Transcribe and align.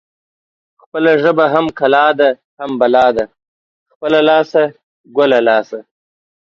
خپله 0.83 1.11
ژبه 1.23 1.45
هم 1.53 1.65
کلا 1.79 2.07
ده 2.19 2.29
هم 2.59 2.71
بلا. 2.81 3.05
خپله 3.93 4.19
لاسه 4.27 4.63
ګله 5.17 5.39
لاسه. 5.47 5.79